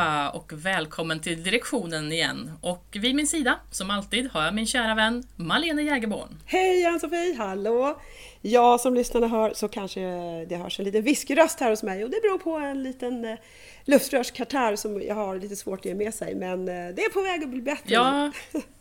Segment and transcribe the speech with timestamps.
[0.00, 2.52] allihopa och välkommen till direktionen igen.
[2.60, 6.38] Och vid min sida, som alltid, har jag min kära vän Malene Jägerborn.
[6.46, 8.00] Hej Ann-Sofie, hallå!
[8.42, 10.00] Ja, som lyssnarna hör så kanske
[10.48, 13.38] det hörs en liten viskröst här hos mig och det beror på en liten eh,
[13.84, 17.22] luftrörskatarr som jag har lite svårt att ge med sig men eh, det är på
[17.22, 17.94] väg att bli bättre.
[17.94, 18.32] Ja,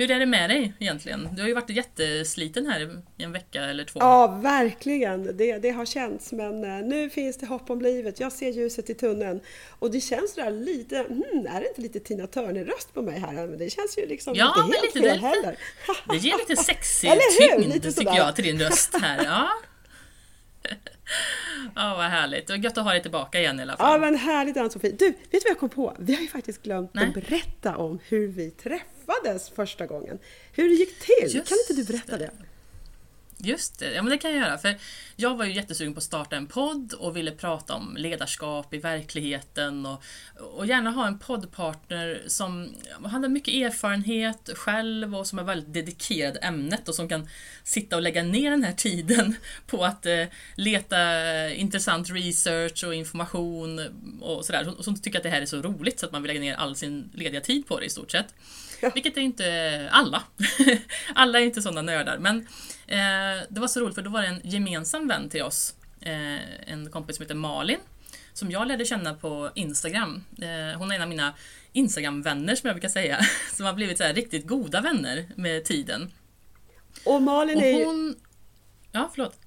[0.00, 1.28] Hur är det med dig egentligen?
[1.32, 4.00] Du har ju varit jättesliten här i en vecka eller två.
[4.00, 5.36] Ja, verkligen.
[5.36, 6.32] Det, det har känts.
[6.32, 8.20] Men eh, nu finns det hopp om livet.
[8.20, 9.40] Jag ser ljuset i tunneln.
[9.78, 13.32] Och det känns där lite, hmm, är det inte lite Tina Turner-röst på mig här?
[13.32, 15.56] Men det känns ju liksom ja, inte helt lite, fel det, heller.
[16.10, 19.24] Det ger lite sexig tyngd tycker jag till din röst här.
[19.24, 19.48] Ja.
[21.74, 22.46] Ja, vad härligt.
[22.46, 24.00] Det var gött att ha dig tillbaka igen i alla Ja fall.
[24.00, 24.92] men härligt Ann-Sofie.
[24.98, 25.96] Du, vet du vad jag kom på?
[25.98, 27.08] Vi har ju faktiskt glömt Nej.
[27.08, 30.18] att berätta om hur vi träffades första gången.
[30.52, 31.34] Hur det gick till.
[31.36, 32.30] Just kan inte du berätta det?
[33.42, 34.58] Just det, ja men det kan jag göra.
[34.58, 34.78] För
[35.16, 38.78] jag var ju jättesugen på att starta en podd och ville prata om ledarskap i
[38.78, 40.02] verkligheten och,
[40.40, 42.74] och gärna ha en poddpartner som
[43.04, 47.28] hade mycket erfarenhet själv och som är väldigt dedikerad ämnet och som kan
[47.64, 50.24] sitta och lägga ner den här tiden på att eh,
[50.56, 53.80] leta intressant research och information
[54.20, 54.74] och sådär.
[54.78, 56.54] Och som tycker att det här är så roligt så att man vill lägga ner
[56.54, 58.34] all sin lediga tid på det i stort sett.
[58.94, 60.22] Vilket är inte alla.
[61.14, 62.18] alla är inte sådana nördar.
[62.18, 62.38] Men
[62.86, 65.74] eh, det var så roligt för då var det en gemensam vän till oss.
[66.00, 67.78] Eh, en kompis som heter Malin.
[68.32, 70.24] Som jag lärde känna på Instagram.
[70.42, 71.34] Eh, hon är en av mina
[71.72, 73.20] Instagram-vänner som jag brukar säga.
[73.56, 76.12] Som har blivit så här riktigt goda vänner med tiden.
[77.04, 78.14] Och Malin Och är ju.
[78.92, 79.38] Ja, förlåt.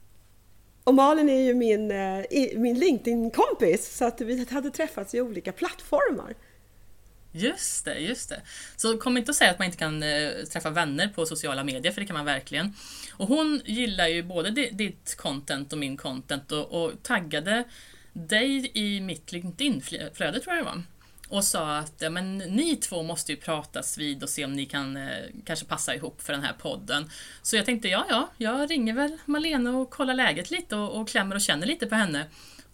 [0.84, 2.23] och Malin är ju min, eh,
[2.56, 6.36] min LinkedIn-kompis så att vi hade träffats i olika plattformar.
[7.35, 8.41] Just det, just det.
[8.75, 11.91] Så kom inte och säga att man inte kan eh, träffa vänner på sociala medier,
[11.91, 12.73] för det kan man verkligen.
[13.13, 17.63] Och hon gillar ju både ditt content och min content och, och taggade
[18.13, 20.83] dig i mitt LinkedIn-flöde tror jag det var.
[21.29, 24.65] Och sa att ja, men ni två måste ju pratas vid och se om ni
[24.65, 27.11] kan eh, kanske passa ihop för den här podden.
[27.41, 31.09] Så jag tänkte, ja, ja, jag ringer väl Malena och kollar läget lite och, och
[31.09, 32.25] klämmer och känner lite på henne.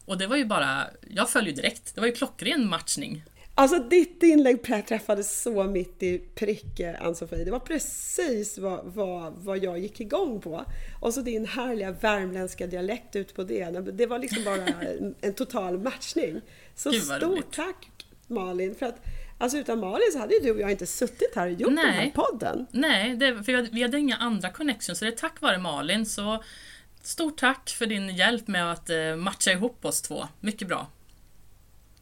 [0.05, 1.95] Och det var ju bara, jag föll ju direkt.
[1.95, 3.23] Det var ju klockren matchning.
[3.59, 7.43] Alltså ditt inlägg träffade så mitt i prick eh, Ann-Sofie.
[7.43, 10.65] Det var precis vad, vad, vad jag gick igång på.
[10.99, 13.91] Och så din härliga värmländska dialekt ut på det.
[13.91, 16.41] Det var liksom bara en, en total matchning.
[16.75, 17.51] Så stort roligt.
[17.51, 17.89] tack
[18.27, 18.75] Malin!
[18.75, 19.01] För att
[19.37, 21.77] alltså utan Malin så hade ju du och jag inte suttit här och gjort den
[21.77, 22.13] här Nej.
[22.15, 22.67] podden.
[22.71, 25.57] Nej, det, för vi hade, vi hade inga andra connections, så det är tack vare
[25.57, 26.05] Malin.
[26.05, 26.43] Så
[27.01, 30.27] stort tack för din hjälp med att eh, matcha ihop oss två.
[30.39, 30.87] Mycket bra.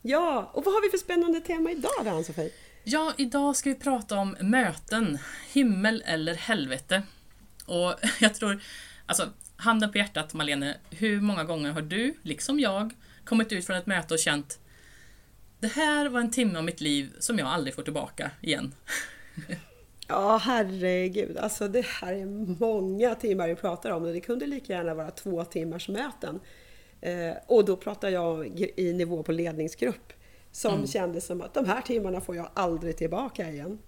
[0.02, 2.52] Ja, och vad har vi för spännande tema idag då Ann-Sofie?
[2.84, 5.18] Ja, idag ska vi prata om möten.
[5.52, 7.04] Himmel eller helvete.
[7.66, 8.62] Och jag tror,
[9.06, 12.94] alltså handen på hjärtat Malene, hur många gånger har du, liksom jag,
[13.26, 14.60] kommit ut från ett möte och känt
[15.60, 18.76] det här var en timme av mitt liv som jag aldrig får tillbaka igen.
[20.10, 21.38] Ja, herregud.
[21.38, 22.26] Alltså det här är
[22.60, 24.04] många timmar vi pratar om.
[24.04, 26.40] Det kunde lika gärna vara två timmars möten.
[27.08, 30.14] Eh, och då pratar jag i nivå på ledningsgrupp.
[30.52, 33.80] Som kändes som att de här timmarna får jag aldrig tillbaka igen.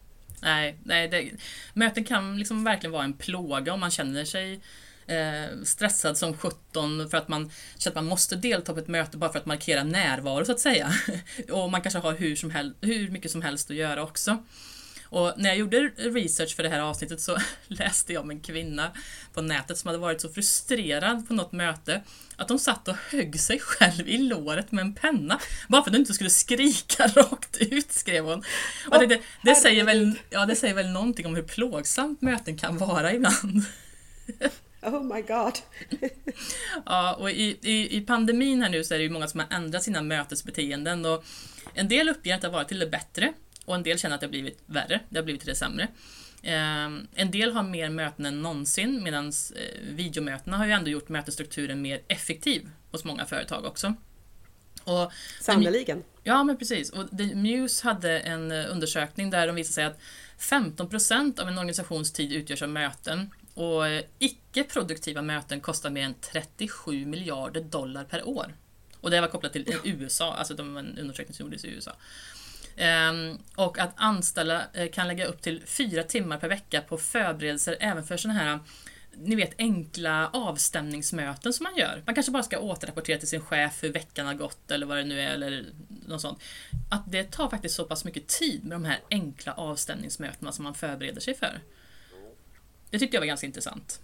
[0.41, 1.29] Nej, nej det,
[1.73, 4.59] möten kan liksom verkligen vara en plåga om man känner sig
[5.07, 9.17] eh, stressad som 17 för att man känner att man måste delta på ett möte
[9.17, 10.91] bara för att markera närvaro så att säga.
[11.51, 14.37] Och man kanske har hur, som hel- hur mycket som helst att göra också.
[15.09, 17.37] Och när jag gjorde research för det här avsnittet så
[17.67, 18.91] läste jag om en kvinna
[19.33, 22.01] på nätet som hade varit så frustrerad på något möte
[22.35, 25.95] att hon satt och högg sig själv i låret med en penna bara för att
[25.95, 28.39] hon inte skulle skrika rakt ut, skrev hon.
[28.39, 28.45] Och
[28.91, 32.77] jag tänkte, det, säger väl, ja, det säger väl någonting om hur plågsamt möten kan
[32.77, 33.65] vara ibland.
[34.81, 35.53] Oh my god!
[36.85, 39.47] Ja, och i, i, i pandemin här nu så är det ju många som har
[39.57, 41.25] ändrat sina mötesbeteenden och
[41.73, 43.33] en del uppger att det har varit till det bättre
[43.69, 45.87] och en del känner att det har blivit värre, det har blivit till det sämre.
[46.43, 51.09] Ehm, en del har mer möten än någonsin medan eh, videomötena har ju ändå gjort
[51.09, 53.93] mötesstrukturen mer effektiv hos många företag också.
[54.83, 55.11] Och
[55.41, 56.03] Sannerligen.
[56.23, 56.89] Ja, men precis.
[56.89, 59.99] Och The Muse hade en eh, undersökning där de visade sig att
[60.39, 66.13] 15% av en organisations tid utgörs av möten och eh, icke-produktiva möten kostar mer än
[66.13, 68.53] 37 miljarder dollar per år.
[69.01, 71.91] Och det var kopplat till USA, alltså de en undersökning som gjordes i USA.
[72.79, 77.77] Ehm, och att anställda eh, kan lägga upp till fyra timmar per vecka på förberedelser
[77.79, 78.59] även för sådana här
[79.13, 82.03] ni vet enkla avstämningsmöten som man gör.
[82.05, 85.03] Man kanske bara ska återrapportera till sin chef hur veckan har gått eller vad det
[85.03, 85.65] nu är eller
[86.07, 86.39] något sånt.
[86.91, 90.73] Att det tar faktiskt så pass mycket tid med de här enkla avstämningsmötena som man
[90.73, 91.61] förbereder sig för.
[92.89, 94.01] Det tyckte jag var ganska intressant.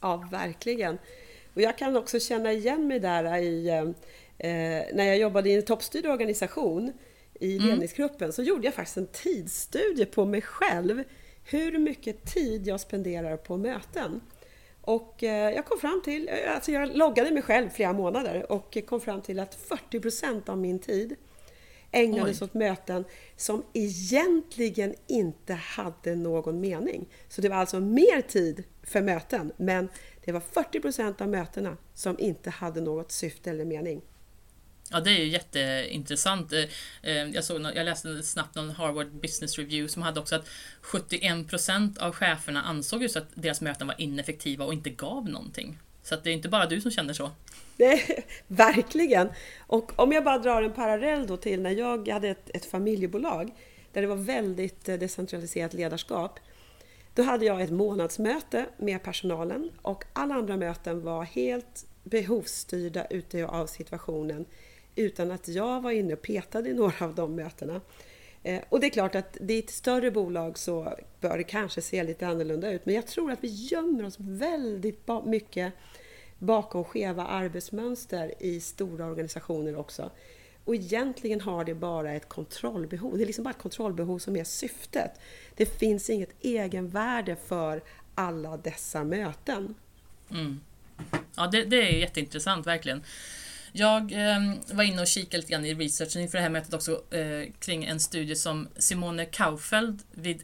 [0.00, 0.98] Ja, verkligen.
[1.54, 3.68] Och jag kan också känna igen mig där i,
[4.38, 6.92] eh, när jag jobbade i en toppstyrd organisation
[7.38, 7.68] i mm.
[7.68, 11.04] ledningsgruppen så gjorde jag faktiskt en tidsstudie på mig själv.
[11.44, 14.20] Hur mycket tid jag spenderar på möten.
[14.80, 18.78] Och eh, jag kom fram till, eh, alltså jag loggade mig själv flera månader och
[18.86, 19.58] kom fram till att
[19.90, 21.16] 40% av min tid
[21.90, 22.44] ägnades Oj.
[22.44, 23.04] åt möten
[23.36, 27.08] som egentligen inte hade någon mening.
[27.28, 29.88] Så det var alltså mer tid för möten, men
[30.24, 34.02] det var 40% av mötena som inte hade något syfte eller mening.
[34.90, 36.52] Ja, det är ju jätteintressant.
[36.52, 36.64] Eh,
[37.02, 40.48] eh, jag, såg, jag läste snabbt någon Harvard Business Review som hade också att
[40.82, 45.78] 71% av cheferna ansåg just att deras möten var ineffektiva och inte gav någonting.
[46.02, 47.30] Så att det är inte bara du som känner så.
[47.76, 49.28] Det, verkligen!
[49.58, 53.50] Och om jag bara drar en parallell då till när jag hade ett, ett familjebolag
[53.92, 56.40] där det var väldigt eh, decentraliserat ledarskap.
[57.14, 63.46] Då hade jag ett månadsmöte med personalen och alla andra möten var helt behovsstyrda ute
[63.46, 64.46] av situationen
[64.98, 67.80] utan att jag var inne och petade i några av de mötena.
[68.42, 72.04] Eh, och det är klart att i ett större bolag så bör det kanske se
[72.04, 75.72] lite annorlunda ut men jag tror att vi gömmer oss väldigt mycket
[76.38, 80.10] bakom skeva arbetsmönster i stora organisationer också.
[80.64, 83.16] Och egentligen har det bara ett kontrollbehov.
[83.16, 85.10] Det är liksom bara ett kontrollbehov som är syftet.
[85.56, 87.82] Det finns inget egenvärde för
[88.14, 89.74] alla dessa möten.
[90.30, 90.60] Mm.
[91.36, 93.02] Ja, det, det, är jätteintressant verkligen.
[93.72, 96.92] Jag eh, var inne och kikade lite grann i researchen inför det här mötet också
[97.14, 100.42] eh, kring en studie som Simone Kaufeld vid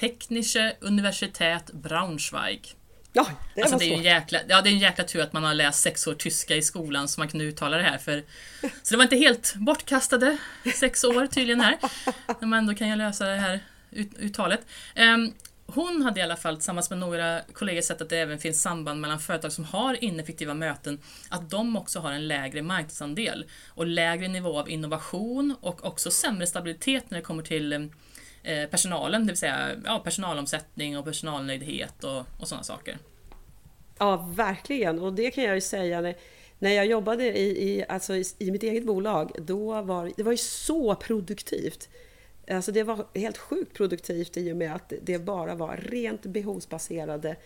[0.00, 2.76] Technische Universität Braunschweig
[3.12, 5.32] Ja, det alltså, var det är en jäkla, Ja, det är en jäkla tur att
[5.32, 7.98] man har läst sex år tyska i skolan så man kunde uttala det här.
[7.98, 8.24] För,
[8.60, 10.36] så det var inte helt bortkastade
[10.74, 11.78] sex år tydligen här.
[12.40, 14.60] När man ändå kan jag lösa det här ut, uttalet.
[14.96, 15.32] Um,
[15.74, 19.00] hon hade i alla fall tillsammans med några kollegor sett att det även finns samband
[19.00, 24.28] mellan företag som har ineffektiva möten, att de också har en lägre marknadsandel och lägre
[24.28, 27.72] nivå av innovation och också sämre stabilitet när det kommer till
[28.42, 32.98] eh, personalen, det vill säga ja, personalomsättning och personalnöjdhet och, och sådana saker.
[33.98, 34.98] Ja, verkligen.
[34.98, 36.16] Och det kan jag ju säga när,
[36.58, 40.32] när jag jobbade i, i, alltså i, i mitt eget bolag, då var det var
[40.32, 41.88] ju så produktivt.
[42.48, 47.36] Alltså det var helt sjukt produktivt i och med att det bara var rent behovsbaserade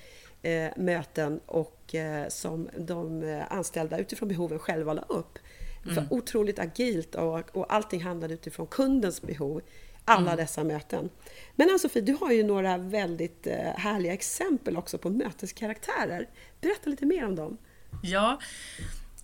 [0.43, 5.38] eh, möten och eh, som de eh, anställda utifrån behoven själva la upp.
[5.82, 5.94] Mm.
[5.94, 9.61] För otroligt agilt och, och allting handlade utifrån kundens behov.
[10.05, 10.37] Alla mm.
[10.37, 11.11] dessa möten.
[11.56, 16.29] Men Ann-Sofie, du har ju några väldigt eh, härliga exempel också på möteskaraktärer.
[16.61, 17.58] Berätta lite mer om dem.
[18.02, 18.41] Ja,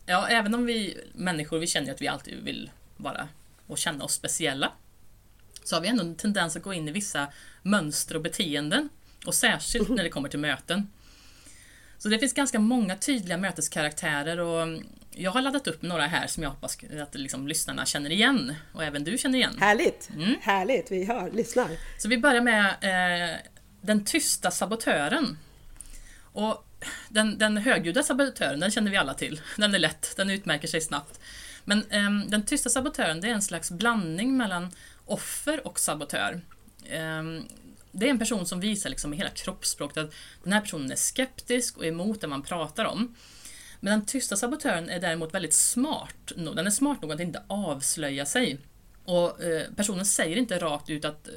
[0.07, 3.29] ja även om vi människor vi känner att vi alltid vill vara
[3.67, 4.73] och känna oss speciella
[5.65, 7.27] så har vi ändå en tendens att gå in i vissa
[7.63, 8.89] mönster och beteenden.
[9.27, 10.89] Och särskilt när det kommer till möten.
[11.99, 16.43] Så det finns ganska många tydliga möteskaraktärer och jag har laddat upp några här som
[16.43, 18.55] jag hoppas att liksom lyssnarna känner igen.
[18.73, 19.57] Och även du känner igen.
[19.61, 20.11] Härligt!
[20.15, 20.35] Mm.
[20.41, 21.69] Härligt, vi hör, lyssnar.
[21.99, 23.37] Så vi börjar med eh,
[23.81, 25.39] den tysta sabotören.
[26.33, 26.67] Och
[27.09, 29.41] den, den högljudda sabotören, den känner vi alla till.
[29.57, 31.21] Den är lätt, den utmärker sig snabbt.
[31.65, 34.71] Men eh, den tysta sabotören, det är en slags blandning mellan
[35.11, 36.41] offer och sabotör.
[36.89, 37.45] Ehm,
[37.93, 40.13] det är en person som visar liksom i hela kroppsspråket att
[40.43, 43.15] den här personen är skeptisk och emot det man pratar om.
[43.81, 46.33] Men den tysta sabotören är däremot väldigt smart.
[46.37, 48.59] Den är smart nog att inte avslöja sig.
[49.05, 51.35] Och eh, personen säger inte rakt ut att, eh,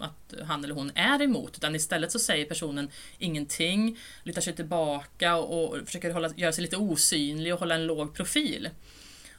[0.00, 5.36] att han eller hon är emot, utan istället så säger personen ingenting, lutar sig tillbaka
[5.36, 8.68] och, försöker hålla, göra sig lite osynlig och hålla en låg profil.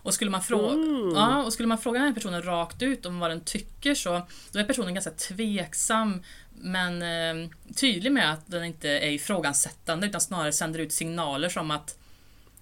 [0.06, 1.12] Och skulle, man fråga, mm.
[1.16, 4.22] ja, och skulle man fråga den här personen rakt ut om vad den tycker så
[4.52, 10.22] då är personen ganska tveksam men eh, tydlig med att den inte är ifrågasättande utan
[10.22, 11.98] snarare sänder ut signaler som att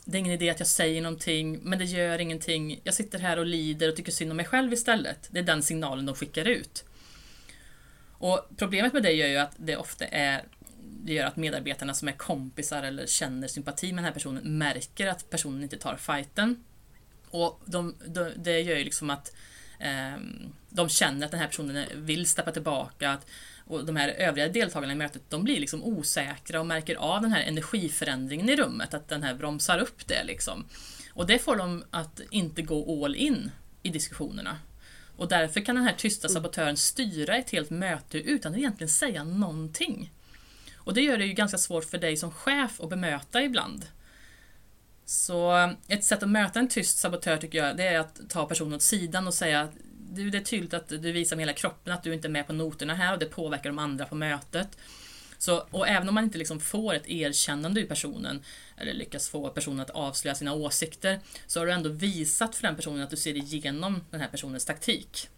[0.05, 2.79] det är ingen idé att jag säger någonting, men det gör ingenting.
[2.83, 5.27] Jag sitter här och lider och tycker synd om mig själv istället.
[5.31, 6.85] Det är den signalen de skickar ut.
[8.11, 10.43] Och Problemet med det är ju att det ofta är
[11.05, 15.07] det gör att medarbetarna som är kompisar eller känner sympati med den här personen märker
[15.07, 16.63] att personen inte tar fighten.
[17.33, 19.35] Och de, de, det gör ju liksom att
[19.79, 20.17] eh,
[20.69, 23.11] de känner att den här personen vill steppa tillbaka.
[23.11, 23.25] Att,
[23.65, 27.31] och de här övriga deltagarna i mötet de blir liksom osäkra och märker av den
[27.31, 30.23] här energiförändringen i rummet, att den här bromsar upp det.
[30.23, 30.65] Liksom.
[31.13, 33.51] Och det får dem att inte gå all in
[33.83, 34.57] i diskussionerna.
[35.17, 36.33] Och därför kan den här tysta mm.
[36.33, 40.11] sabotören styra ett helt möte utan att egentligen säga någonting.
[40.75, 43.85] Och det gör det ju ganska svårt för dig som chef att bemöta ibland.
[45.05, 48.73] Så ett sätt att möta en tyst sabotör tycker jag, det är att ta personen
[48.73, 49.71] åt sidan och säga att
[50.13, 52.53] det är tydligt att du visar med hela kroppen att du inte är med på
[52.53, 54.77] noterna här och det påverkar de andra på mötet.
[55.37, 58.43] Så, och även om man inte liksom får ett erkännande ur personen
[58.77, 62.75] eller lyckas få personen att avslöja sina åsikter så har du ändå visat för den
[62.75, 65.29] personen att du ser igenom den här personens taktik.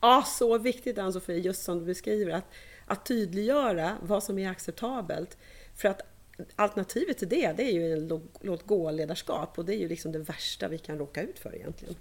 [0.00, 2.52] Ja, så viktigt Ann-Sofie, just som du beskriver, att,
[2.86, 5.38] att tydliggöra vad som är acceptabelt.
[5.76, 6.00] För att
[6.56, 10.18] alternativet till det, det är ju en låt gå-ledarskap och det är ju liksom det
[10.18, 11.94] värsta vi kan råka ut för egentligen.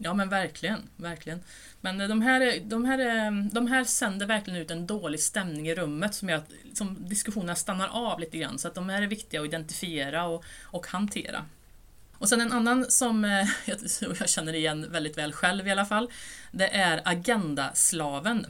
[0.00, 1.40] Ja men verkligen, verkligen.
[1.80, 5.20] Men eh, de här, eh, de, här, eh, de här sänder verkligen ut en dålig
[5.20, 8.58] stämning i rummet som gör att som diskussionerna stannar av lite grann.
[8.58, 11.44] Så att de här är viktiga att identifiera och, och hantera.
[12.18, 13.24] Och sen en annan som
[13.64, 13.78] jag,
[14.20, 16.10] jag känner igen väldigt väl själv i alla fall.
[16.52, 18.46] Det är Agendaslaven.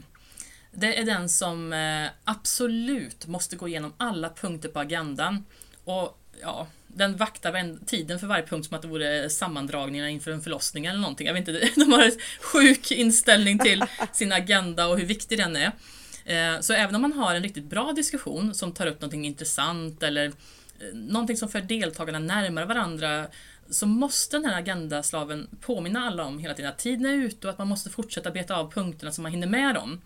[0.70, 5.44] Det är den som eh, absolut måste gå igenom alla punkter på agendan.
[5.84, 10.42] Och ja, den vaktar tiden för varje punkt som att det vore sammandragningar inför en
[10.42, 11.26] förlossning eller någonting.
[11.26, 15.56] Jag vet inte, de har en sjuk inställning till sin agenda och hur viktig den
[15.56, 15.72] är.
[16.24, 20.02] Eh, så även om man har en riktigt bra diskussion som tar upp någonting intressant
[20.02, 20.32] eller eh,
[20.94, 23.26] någonting som för deltagarna närmare varandra
[23.70, 27.52] så måste den här agendaslaven påminna alla om hela tiden att tiden är ute och
[27.52, 30.00] att man måste fortsätta beta av punkterna så man hinner med dem.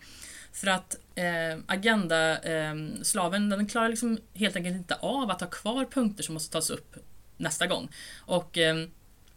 [0.53, 5.85] För att eh, agendaslaven eh, den klarar liksom helt enkelt inte av att ha kvar
[5.85, 6.95] punkter som måste tas upp
[7.37, 7.89] nästa gång.
[8.17, 8.85] Och eh,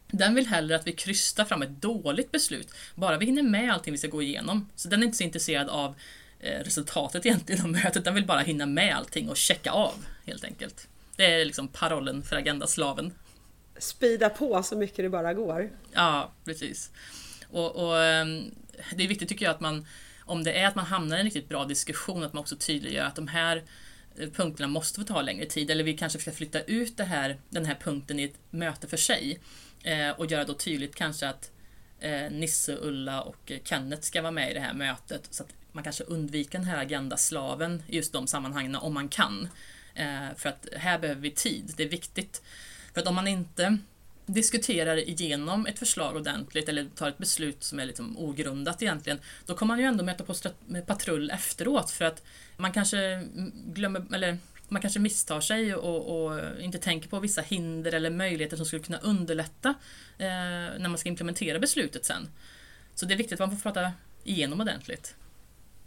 [0.08, 3.92] den vill hellre att vi krystar fram ett dåligt beslut, bara vi hinner med allting
[3.92, 4.70] vi ska gå igenom.
[4.76, 5.94] Så den är inte så intresserad av
[6.40, 9.94] eh, resultatet egentligen av mötet, den vill bara hinna med allting och checka av
[10.26, 10.88] helt enkelt.
[11.16, 13.12] Det är liksom parollen för agendaslaven
[13.78, 15.70] spida på så mycket det bara går.
[15.92, 16.90] Ja, precis.
[17.50, 18.54] Och, och, ehm,
[18.96, 19.86] Det är viktigt tycker jag att man,
[20.26, 23.04] om det är att man hamnar i en riktigt bra diskussion, att man också tydliggör
[23.04, 23.62] att de här
[24.18, 27.36] eh, punkterna måste få ta längre tid, eller vi kanske ska flytta ut det här,
[27.50, 29.40] den här punkten i ett möte för sig
[29.82, 31.50] eh, och göra då tydligt kanske att
[32.00, 35.84] eh, Nisse, Ulla och Kenneth ska vara med i det här mötet så att man
[35.84, 39.48] kanske undviker den här agendaslaven i just de sammanhangen om man kan.
[39.94, 42.42] Eh, för att här behöver vi tid, det är viktigt.
[42.94, 43.78] För att om man inte
[44.26, 49.54] diskuterar igenom ett förslag ordentligt eller tar ett beslut som är liksom ogrundat egentligen, då
[49.54, 50.34] kommer man ju ändå möta på
[50.86, 52.22] patrull efteråt för att
[52.56, 53.28] man kanske
[53.66, 58.56] glömmer, eller man kanske misstar sig och, och, inte tänker på vissa hinder eller möjligheter
[58.56, 59.68] som skulle kunna underlätta
[60.18, 60.26] eh,
[60.78, 62.28] när man ska implementera beslutet sen.
[62.94, 63.92] Så det är viktigt att man får prata
[64.24, 65.14] igenom ordentligt.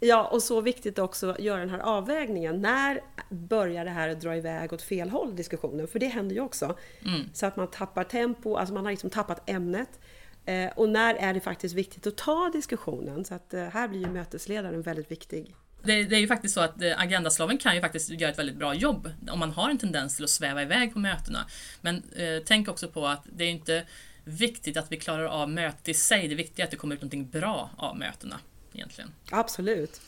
[0.00, 2.62] Ja, och så viktigt också att göra den här avvägningen.
[2.62, 5.88] När börjar det här att dra iväg åt fel håll, diskussionen?
[5.88, 6.76] För det händer ju också.
[7.04, 7.28] Mm.
[7.32, 10.00] Så att man tappar tempo, alltså man har liksom tappat ämnet.
[10.44, 13.24] Eh, och när är det faktiskt viktigt att ta diskussionen?
[13.24, 15.54] Så att eh, här blir ju mötesledaren väldigt viktig.
[15.82, 18.56] Det, det, är ju faktiskt så att eh, agendaslaven kan ju faktiskt göra ett väldigt
[18.56, 21.46] bra jobb om man har en tendens till att sväva iväg på mötena.
[21.80, 23.86] Men eh, tänk också på att det är inte
[24.24, 27.00] viktigt att vi klarar av mötet i sig, det viktiga är att det kommer ut
[27.00, 28.40] någonting bra av mötena
[28.74, 29.12] egentligen.
[29.30, 30.00] Absolut.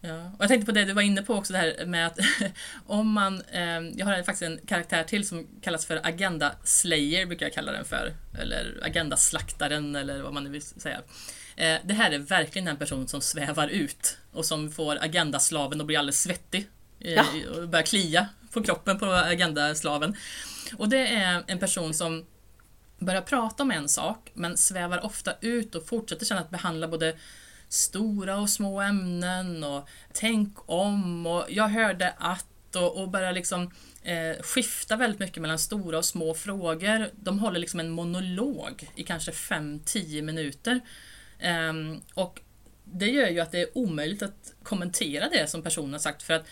[0.00, 0.24] Ja.
[0.24, 2.18] Och jag tänkte på det du var inne på också, det här med att
[2.86, 3.42] om man...
[3.52, 7.72] Eh, jag har faktiskt en karaktär till som kallas för Agenda Slayer, brukar jag kalla
[7.72, 8.14] den för.
[8.38, 11.00] Eller Agenda Slaktaren eller vad man nu vill säga.
[11.56, 15.86] Eh, det här är verkligen en person som svävar ut och som får agendaslaven att
[15.86, 16.68] bli alldeles svettig.
[17.00, 17.24] Eh, ja.
[17.54, 20.16] Och börjar klia på kroppen på agendaslaven.
[20.76, 22.26] Och det är en person som
[22.98, 27.16] börjar prata om en sak men svävar ofta ut och fortsätter sedan att behandla både
[27.68, 32.46] stora och små ämnen och tänk om och jag hörde att
[32.76, 33.70] och, och börjar liksom
[34.02, 37.10] eh, skifta väldigt mycket mellan stora och små frågor.
[37.14, 40.80] De håller liksom en monolog i kanske 5-10 minuter.
[41.38, 41.72] Eh,
[42.14, 42.40] och
[42.84, 46.34] det gör ju att det är omöjligt att kommentera det som personen har sagt för
[46.34, 46.46] att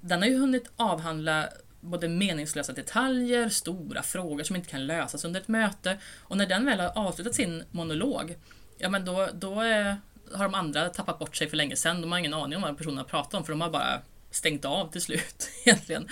[0.00, 1.48] den har ju hunnit avhandla
[1.82, 5.98] både meningslösa detaljer, stora frågor som inte kan lösas under ett möte.
[6.18, 8.36] Och när den väl har avslutat sin monolog,
[8.78, 9.96] ja men då, då är,
[10.32, 12.00] har de andra tappat bort sig för länge sedan.
[12.00, 14.64] De har ingen aning om vad personen har pratat om för de har bara stängt
[14.64, 16.08] av till slut egentligen.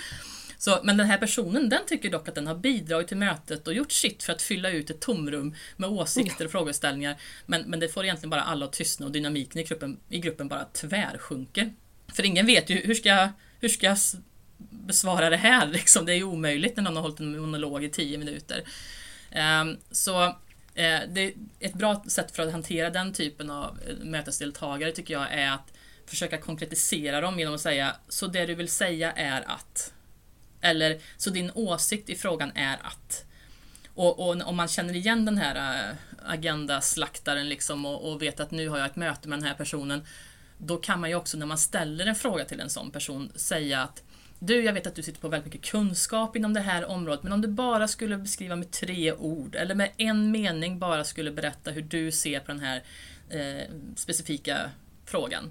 [0.58, 3.74] Så, men den här personen den tycker dock att den har bidragit till mötet och
[3.74, 7.20] gjort sitt för att fylla ut ett tomrum med åsikter och frågeställningar.
[7.46, 10.48] Men, men det får egentligen bara alla att tystna och dynamiken i gruppen, i gruppen
[10.48, 11.72] bara tvärsjunker.
[12.12, 13.28] För ingen vet ju hur ska,
[13.60, 13.96] hur ska
[14.70, 15.66] besvara det här.
[15.72, 16.06] Liksom.
[16.06, 18.62] Det är ju omöjligt när någon har hållit en monolog i tio minuter.
[19.30, 20.24] Ehm, så
[20.74, 25.32] eh, det, ett bra sätt för att hantera den typen av eh, mötesdeltagare tycker jag
[25.32, 25.72] är att
[26.06, 29.92] försöka konkretisera dem genom att säga så det du vill säga är att.
[30.60, 33.24] Eller så din åsikt i frågan är att.
[33.94, 38.50] Och, och om man känner igen den här eh, agendaslaktaren liksom och, och vet att
[38.50, 40.06] nu har jag ett möte med den här personen
[40.58, 43.82] då kan man ju också när man ställer en fråga till en sån person säga
[43.82, 44.02] att
[44.42, 47.32] du, jag vet att du sitter på väldigt mycket kunskap inom det här området, men
[47.32, 51.70] om du bara skulle beskriva med tre ord eller med en mening bara skulle berätta
[51.70, 52.82] hur du ser på den här
[53.30, 54.70] eh, specifika
[55.04, 55.50] frågan.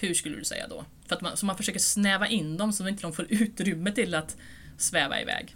[0.00, 0.84] Hur skulle du säga då?
[1.06, 3.92] För att man, så man försöker snäva in dem så att inte de får utrymme
[3.92, 4.36] till att
[4.78, 5.54] sväva iväg.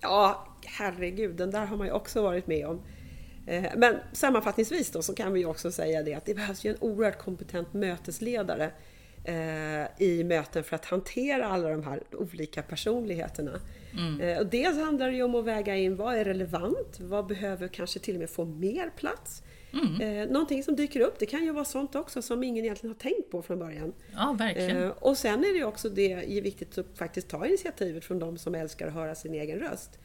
[0.00, 2.82] Ja, herregud, den där har man ju också varit med om.
[3.46, 6.76] Eh, men sammanfattningsvis då så kan vi också säga det att det behövs ju en
[6.80, 8.70] oerhört kompetent mötesledare eh,
[9.98, 13.60] i möten för att hantera alla de här olika personligheterna.
[13.92, 14.20] Mm.
[14.20, 17.68] Eh, och dels handlar det ju om att väga in vad är relevant, vad behöver
[17.68, 19.42] kanske till och med få mer plats.
[19.72, 20.00] Mm.
[20.00, 23.00] Eh, någonting som dyker upp, det kan ju vara sånt också som ingen egentligen har
[23.00, 23.92] tänkt på från början.
[24.12, 24.82] Ja, verkligen.
[24.82, 28.38] Eh, och sen är det ju också det viktigt att faktiskt ta initiativet från de
[28.38, 29.98] som älskar att höra sin egen röst.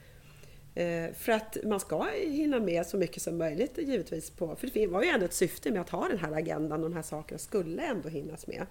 [0.75, 4.29] Eh, för att man ska hinna med så mycket som möjligt givetvis.
[4.29, 6.89] På, för det var ju ändå ett syfte med att ha den här agendan och
[6.89, 8.65] de här sakerna skulle ändå hinnas med.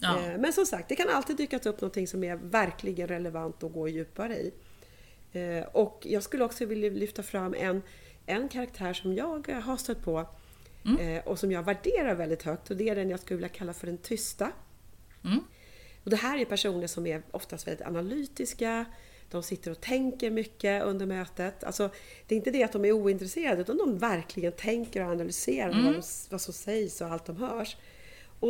[0.00, 0.20] Ja.
[0.20, 3.72] Eh, men som sagt, det kan alltid dyka upp någonting som är verkligen relevant att
[3.72, 4.52] gå djupare i.
[5.32, 7.82] Eh, och jag skulle också vilja lyfta fram en,
[8.26, 10.28] en karaktär som jag har stött på
[10.84, 11.22] mm.
[11.24, 13.86] och som jag värderar väldigt högt och det är den jag skulle vilja kalla för
[13.86, 14.52] den tysta.
[15.24, 15.40] Mm.
[16.04, 18.84] Och det här är personer som är oftast väldigt analytiska,
[19.30, 21.64] de sitter och tänker mycket under mötet.
[21.64, 21.90] Alltså,
[22.26, 25.84] det är inte det att de är ointresserade utan de verkligen tänker och analyserar mm.
[25.84, 27.76] vad, vad som sägs och allt de hörs.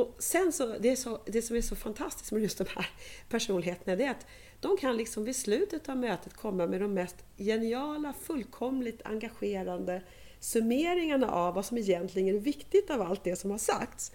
[0.00, 2.88] Och sen så det, så, det som är så fantastiskt med just de här
[3.28, 4.26] personligheterna, det är att
[4.60, 10.02] de kan liksom vid slutet av mötet komma med de mest geniala, fullkomligt engagerande
[10.40, 14.12] summeringarna av vad som egentligen är viktigt av allt det som har sagts.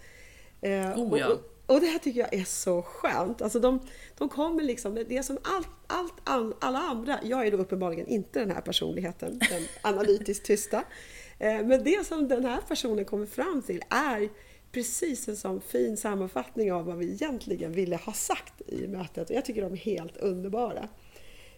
[0.60, 1.28] Eh, oh, ja.
[1.28, 3.42] och, och det här tycker jag är så skönt.
[3.42, 3.80] Alltså de,
[4.18, 8.06] de kommer liksom med det som allt, allt, all, alla andra, jag är då uppenbarligen
[8.06, 9.62] inte den här personligheten, den
[9.92, 10.84] analytiskt tysta.
[11.38, 14.28] Eh, men det som den här personen kommer fram till är
[14.72, 19.30] precis en sån fin sammanfattning av vad vi egentligen ville ha sagt i mötet.
[19.30, 20.88] Och jag tycker de är helt underbara.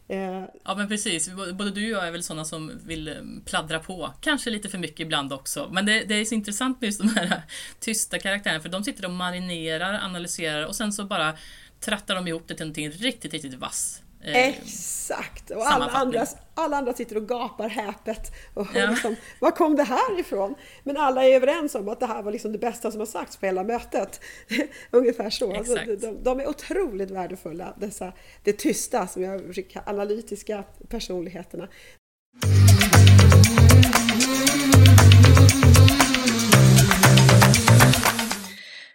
[0.08, 3.78] Eh, ja men precis, både du och jag är väl sådana som vill eh, pladdra
[3.78, 4.10] på.
[4.20, 5.68] Kanske lite för mycket ibland också.
[5.72, 7.42] Men det, det är så intressant med just de här
[7.80, 11.36] tysta karaktärerna för de sitter och marinerar, analyserar och sen så bara
[11.80, 14.03] trattar de ihop det till någonting riktigt, riktigt vass.
[14.24, 15.50] Eh, Exakt!
[15.50, 18.32] Och alla andra, alla andra sitter och gapar häpet.
[18.54, 18.90] Och ja.
[18.90, 20.54] liksom, var kom det här ifrån?
[20.82, 23.36] Men alla är överens om att det här var liksom det bästa som har sagts
[23.36, 24.20] på hela mötet.
[24.90, 25.56] Ungefär så.
[25.56, 31.68] Alltså, de, de, är otroligt värdefulla, dessa, det tysta, som jag brukar analytiska personligheterna.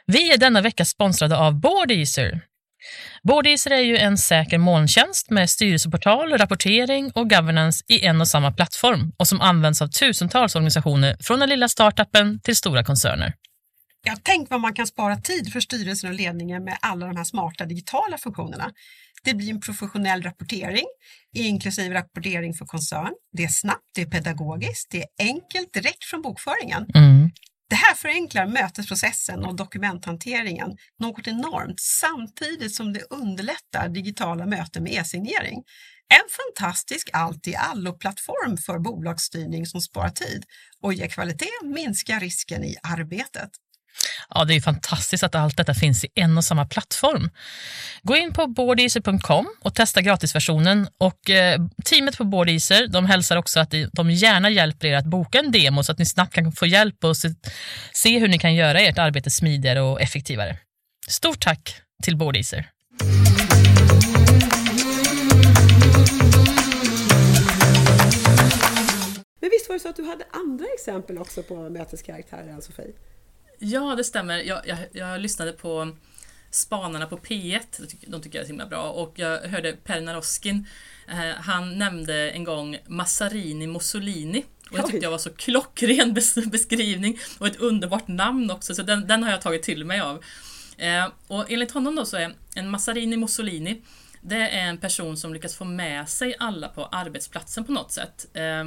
[0.06, 2.42] Vi är denna vecka sponsrade av Boardeaser.
[3.24, 8.52] Boardeaser är ju en säker molntjänst med styrelseportal, rapportering och governance i en och samma
[8.52, 13.34] plattform och som används av tusentals organisationer från den lilla startupen till stora koncerner.
[14.04, 17.24] Ja, tänk vad man kan spara tid för styrelsen och ledningen med alla de här
[17.24, 18.72] smarta digitala funktionerna.
[19.24, 20.86] Det blir en professionell rapportering,
[21.36, 23.14] inklusive rapportering för koncern.
[23.38, 26.86] Det är snabbt, det är pedagogiskt, det är enkelt direkt från bokföringen.
[26.96, 27.32] Mm.
[27.70, 34.94] Det här förenklar mötesprocessen och dokumenthanteringen något enormt samtidigt som det underlättar digitala möten med
[34.94, 35.64] e-signering.
[36.14, 40.46] En fantastisk allt-i-allo-plattform för bolagsstyrning som sparar tid
[40.82, 43.50] och ger kvalitet, minskar risken i arbetet.
[44.30, 47.30] Ja, det är fantastiskt att allt detta finns i en och samma plattform.
[48.04, 50.88] Gå in på boardeaser.com och testa gratisversionen.
[50.98, 55.40] Och eh, teamet på Boardeaser de hälsar också att de gärna hjälper er att boka
[55.40, 57.30] en demo så att ni snabbt kan få hjälp och se,
[57.94, 60.58] se hur ni kan göra ert arbete smidigare och effektivare.
[61.08, 62.70] Stort tack till Boardeaser.
[69.42, 72.94] Men visst var det så att du hade andra exempel också på möteskaraktärer, Ann-Sofie?
[73.60, 74.38] Ja, det stämmer.
[74.38, 75.96] Jag, jag, jag lyssnade på
[76.52, 77.62] Spanarna på P1,
[78.08, 80.68] de tycker jag är så himla bra, och jag hörde Per Naroskin,
[81.08, 84.46] eh, han nämnde en gång Massarini Mussolini.
[84.72, 86.14] Och det tyckte jag var så klockren
[86.52, 90.24] beskrivning och ett underbart namn också, så den, den har jag tagit till mig av.
[90.78, 93.82] Eh, och enligt honom då så är en Massarini Mussolini
[94.22, 98.28] det är en person som lyckas få med sig alla på arbetsplatsen på något sätt.
[98.34, 98.64] Eh,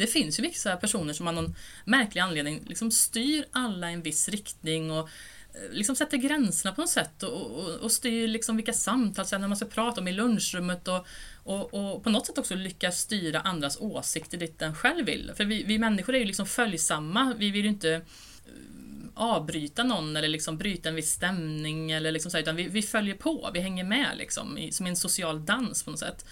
[0.00, 4.02] det finns ju vissa personer som av någon märklig anledning liksom styr alla i en
[4.02, 5.08] viss riktning och
[5.54, 9.40] eh, liksom sätter gränserna på något sätt och, och, och styr liksom vilka samtal sen
[9.40, 11.06] man ska prata om i lunchrummet och,
[11.44, 15.32] och, och, på något sätt också lyckas styra andras åsikter dit den själv vill.
[15.36, 18.02] För vi, vi människor är ju liksom följsamma, vi vill ju inte eh,
[19.14, 23.14] avbryta någon eller liksom bryta en viss stämning eller liksom så, utan vi, vi följer
[23.14, 26.24] på, vi hänger med liksom, i, som en social dans på något sätt.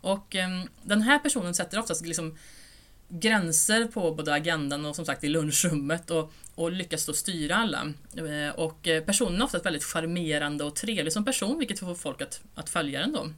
[0.00, 2.36] Och um, den här personen sätter oftast liksom
[3.08, 7.92] gränser på både agendan och som sagt i lunchrummet och, och lyckas då styra alla.
[8.16, 12.22] Eh, och eh, personen är ofta väldigt charmerande och trevlig som person vilket får folk
[12.22, 13.30] att, att följa den då.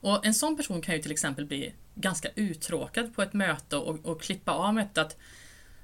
[0.00, 4.06] Och en sån person kan ju till exempel bli ganska uttråkad på ett möte och,
[4.06, 5.16] och klippa av mötet att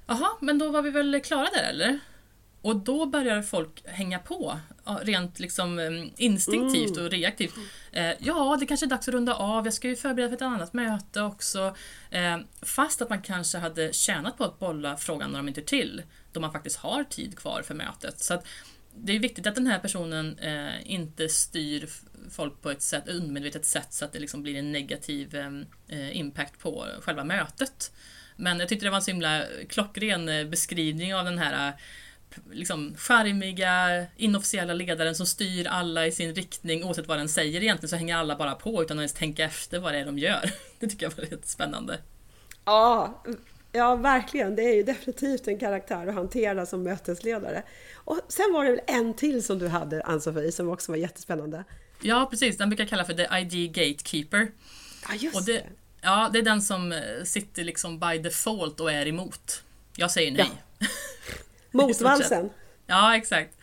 [0.07, 1.99] Jaha, men då var vi väl klara där eller?
[2.61, 4.59] Och då börjar folk hänga på,
[5.01, 7.53] rent liksom eh, instinktivt och reaktivt.
[7.91, 10.41] Eh, ja, det kanske är dags att runda av, jag ska ju förbereda för ett
[10.41, 11.75] annat möte också.
[12.09, 16.39] Eh, fast att man kanske hade tjänat på att bolla frågan några minuter till, då
[16.39, 18.19] man faktiskt har tid kvar för mötet.
[18.19, 18.41] Så
[18.95, 21.89] det är viktigt att den här personen eh, inte styr
[22.29, 25.35] folk på ett sätt, undermedvetet sätt så att det liksom blir en negativ
[26.11, 27.91] impact på själva mötet.
[28.35, 31.73] Men jag tyckte det var en så himla klockren beskrivning av den här
[32.51, 37.89] liksom charmiga, inofficiella ledaren som styr alla i sin riktning oavsett vad den säger egentligen
[37.89, 40.51] så hänger alla bara på utan att ens tänka efter vad det är de gör.
[40.79, 41.99] Det tycker jag var rätt spännande.
[42.65, 43.23] Ja,
[43.71, 44.55] ja verkligen.
[44.55, 47.63] Det är ju definitivt en karaktär att hantera som mötesledare.
[47.93, 51.63] Och sen var det väl en till som du hade, Ann-Sofie, som också var jättespännande.
[52.01, 52.57] Ja, precis.
[52.57, 54.51] Den brukar jag kalla för The ID Gatekeeper.
[55.07, 55.65] Ja, just och det, det.
[56.01, 59.63] Ja, det är den som eh, sitter liksom by default och är emot.
[59.95, 60.51] Jag säger nej.
[60.79, 60.87] Ja.
[61.87, 62.49] Motvalsen.
[62.87, 63.57] ja, exakt.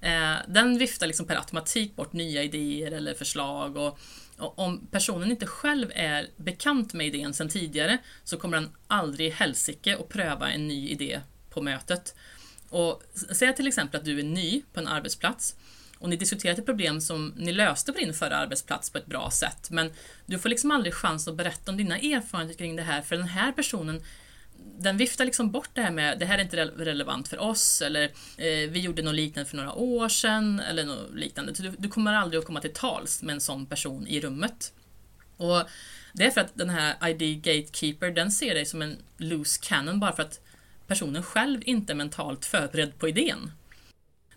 [0.00, 3.98] Eh, den viftar liksom per automatik bort nya idéer eller förslag och,
[4.38, 9.28] och, om personen inte själv är bekant med idén sedan tidigare så kommer den aldrig
[9.28, 11.20] i helsike att pröva en ny idé
[11.50, 12.14] på mötet.
[12.68, 15.56] Och säg till exempel att du är ny på en arbetsplats
[15.98, 19.30] och ni diskuterar ett problem som ni löste på din förra arbetsplats på ett bra
[19.30, 19.92] sätt men
[20.26, 23.28] du får liksom aldrig chans att berätta om dina erfarenheter kring det här för den
[23.28, 24.02] här personen
[24.78, 28.04] den viftar liksom bort det här med det här är inte relevant för oss eller
[28.36, 31.52] eh, vi gjorde något liknande för några år sedan eller något liknande.
[31.52, 34.72] Du, du kommer aldrig att komma till tals med en sån person i rummet.
[35.36, 35.62] Och
[36.12, 40.00] Det är för att den här ID Gatekeeper den ser dig som en loose cannon
[40.00, 40.40] bara för att
[40.86, 43.52] personen själv inte är mentalt förberedd på idén.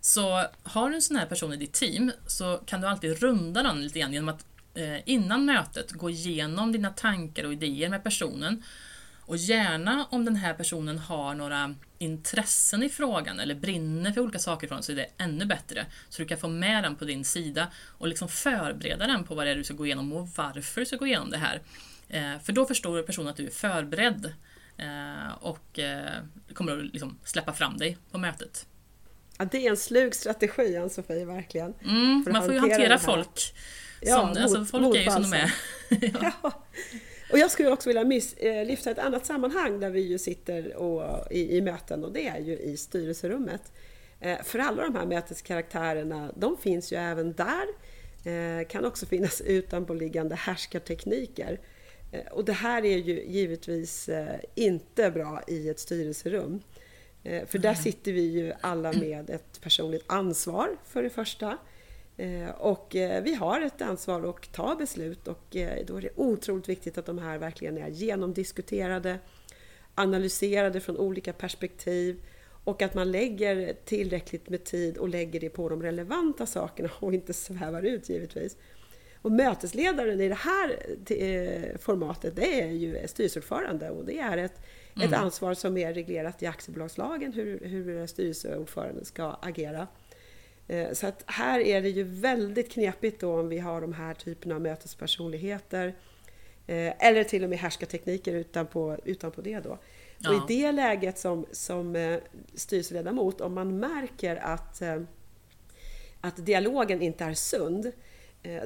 [0.00, 3.62] Så har du en sån här person i ditt team så kan du alltid runda
[3.62, 8.04] den lite grann genom att eh, innan mötet gå igenom dina tankar och idéer med
[8.04, 8.62] personen
[9.32, 14.38] och gärna om den här personen har några intressen i frågan eller brinner för olika
[14.38, 15.86] saker i frågan så är det ännu bättre.
[16.08, 17.68] Så du kan få med den på din sida
[17.98, 20.86] och liksom förbereda den på vad det är du ska gå igenom och varför du
[20.86, 21.62] ska gå igenom det här.
[22.08, 24.34] Eh, för då förstår personen att du är förberedd
[24.76, 26.22] eh, och eh,
[26.54, 28.66] kommer att liksom släppa fram dig på mötet.
[29.38, 31.74] Ja, det är en slug strategi Ann-Sofie, verkligen.
[31.84, 33.38] Mm, man får ju hantera folk.
[33.38, 33.54] Som,
[34.00, 35.52] ja, mot, alltså, folk är ju som de är.
[36.42, 36.64] ja.
[37.32, 40.76] Och jag skulle också vilja miss, eh, lyfta ett annat sammanhang där vi ju sitter
[40.76, 43.72] och, i, i möten och det är ju i styrelserummet.
[44.20, 47.66] Eh, för alla de här möteskaraktärerna, de finns ju även där.
[48.24, 51.60] Eh, kan också finnas utanpåliggande härskartekniker.
[52.30, 54.10] Och det här är ju givetvis
[54.54, 56.62] inte bra i ett styrelserum.
[57.46, 61.58] För där sitter vi ju alla med ett personligt ansvar för det första.
[62.22, 66.10] Eh, och eh, vi har ett ansvar att ta beslut och eh, då är det
[66.16, 69.18] otroligt viktigt att de här verkligen är genomdiskuterade,
[69.94, 72.22] analyserade från olika perspektiv
[72.64, 77.14] och att man lägger tillräckligt med tid och lägger det på de relevanta sakerna och
[77.14, 78.56] inte svävar ut givetvis.
[79.22, 80.76] Och mötesledaren i det här
[81.78, 84.60] formatet det är ju styrelseordförande och det är ett,
[84.96, 85.08] mm.
[85.08, 89.86] ett ansvar som är reglerat i aktiebolagslagen hur, hur styrelseordföranden ska agera.
[90.68, 94.14] Eh, så att här är det ju väldigt knepigt då om vi har de här
[94.14, 95.94] typerna av mötespersonligheter
[96.66, 99.78] eh, eller till och med härskartekniker utanpå, utanpå det då.
[100.18, 100.30] Ja.
[100.30, 102.18] Och i det läget som, som eh,
[102.54, 104.82] styrelseledamot, om man märker att,
[106.20, 107.92] att dialogen inte är sund,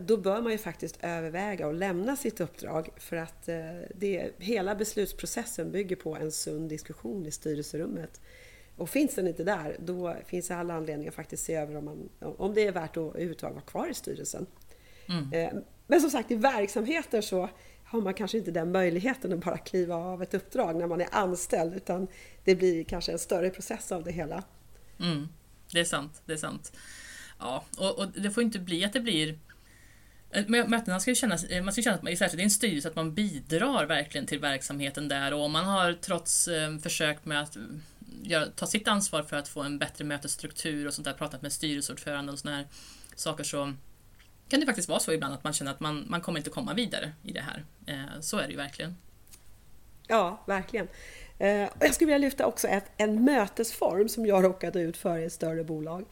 [0.00, 3.46] då bör man ju faktiskt överväga att lämna sitt uppdrag för att
[3.94, 8.20] det, hela beslutsprocessen bygger på en sund diskussion i styrelserummet.
[8.76, 11.84] Och finns den inte där, då finns det alla anledningar att faktiskt se över om,
[11.84, 14.46] man, om det är värt att överhuvudtaget vara kvar i styrelsen.
[15.08, 15.32] Mm.
[15.32, 17.48] Eh, men som sagt, i verksamheter så
[17.84, 21.08] har man kanske inte den möjligheten att bara kliva av ett uppdrag när man är
[21.12, 22.08] anställd, utan
[22.44, 24.42] det blir kanske en större process av det hela.
[25.00, 25.28] Mm.
[25.72, 26.72] Det är sant, det är sant.
[27.38, 29.38] Ja, och, och det får inte bli att det blir
[30.30, 32.88] eh, Mötena ska ju kännas, eh, man ska känna att man, särskilt i en styrelse,
[32.88, 36.48] att man bidrar verkligen till verksamheten där och om man har trots
[36.82, 37.56] försökt med att
[38.54, 42.32] ta sitt ansvar för att få en bättre mötesstruktur och sånt där, pratat med styrelseordförande
[42.32, 42.66] och såna här
[43.14, 43.72] saker så
[44.48, 46.74] kan det faktiskt vara så ibland att man känner att man, man kommer inte komma
[46.74, 47.64] vidare i det här.
[47.86, 48.96] Eh, så är det ju verkligen.
[50.08, 50.88] Ja, verkligen.
[51.38, 55.24] Eh, jag skulle vilja lyfta också ett, en mötesform som jag råkade ut för i
[55.24, 56.04] ett större bolag.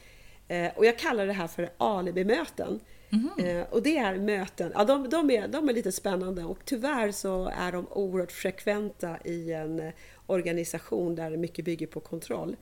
[0.49, 2.81] Eh, och jag kallar det här för alibi-möten.
[3.13, 3.65] Mm.
[3.71, 7.53] Och det är möten, ja, de, de, är, de är lite spännande och tyvärr så
[7.57, 9.93] är de oerhört frekventa i en
[10.27, 12.57] organisation där mycket bygger på kontroll.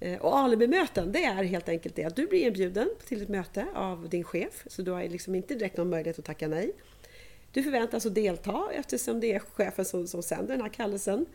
[0.00, 3.66] Eh, och alibimöten, det är helt enkelt det att du blir inbjuden till ett möte
[3.74, 6.72] av din chef, så du har liksom inte direkt någon möjlighet att tacka nej.
[7.52, 11.26] Du förväntas att delta eftersom det är chefen som, som sänder den här kallelsen.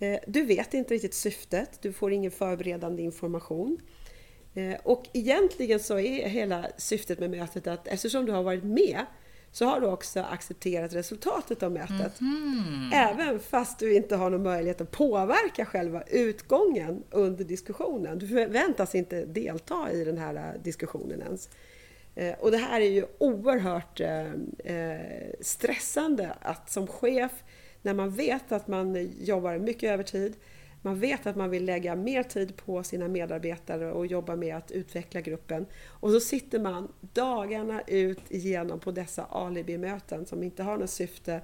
[0.00, 3.80] Eh, du vet inte riktigt syftet, du får ingen förberedande information.
[4.54, 9.06] Eh, och egentligen så är hela syftet med mötet att eftersom du har varit med
[9.52, 12.20] så har du också accepterat resultatet av mötet.
[12.20, 12.92] Mm.
[12.92, 18.18] Även fast du inte har någon möjlighet att påverka själva utgången under diskussionen.
[18.18, 21.48] Du förväntas inte delta i den här eh, diskussionen ens.
[22.14, 24.26] Eh, och det här är ju oerhört eh,
[25.40, 27.32] stressande att som chef,
[27.82, 30.36] när man vet att man jobbar mycket övertid,
[30.88, 34.70] man vet att man vill lägga mer tid på sina medarbetare och jobba med att
[34.70, 35.66] utveckla gruppen.
[35.88, 41.40] Och så sitter man dagarna ut igenom på dessa alibi-möten som inte har något syfte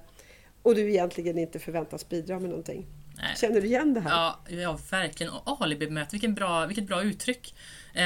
[0.61, 2.85] och du egentligen inte förväntas bidra med någonting.
[3.17, 3.35] Nej.
[3.37, 4.09] Känner du igen det här?
[4.09, 5.33] Ja, ja verkligen.
[5.33, 7.55] Och alibi-möte, vilken bra, vilket bra uttryck.
[7.93, 8.01] Eh,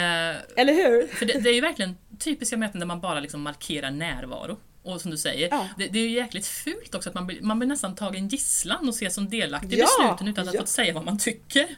[0.55, 1.07] Eller hur?
[1.07, 4.57] för det, det är ju verkligen typiska möten där man bara liksom markerar närvaro.
[4.83, 5.67] Och som du säger, Ja.
[5.77, 8.87] det, det är ju jäkligt fult också att man blir, man blir nästan tagen gisslan
[8.87, 10.59] och ses som delaktig i Ja, besluten utan att ja.
[10.61, 11.75] fått säga vad man tycker.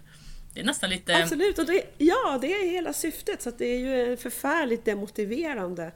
[0.54, 1.24] Det är nästan lite...
[1.24, 3.42] Absolut, och det, ja det är hela syftet.
[3.42, 5.92] Så det är ju ett förfärligt demotiverande